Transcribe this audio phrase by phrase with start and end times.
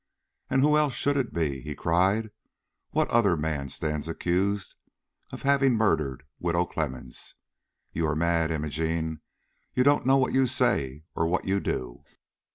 [0.49, 2.31] "And who else should it be?" he cried.
[2.89, 4.73] "What other man stands accused
[5.31, 7.35] of having murdered Widow Clemmens?
[7.93, 9.21] You are mad, Imogene;
[9.75, 12.03] you don't know what you say or what you do."